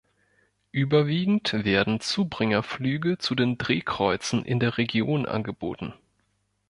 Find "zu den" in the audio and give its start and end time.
3.19-3.59